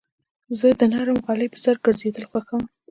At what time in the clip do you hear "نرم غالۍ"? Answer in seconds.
0.93-1.47